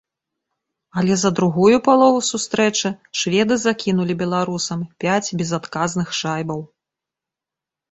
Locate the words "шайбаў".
6.25-6.61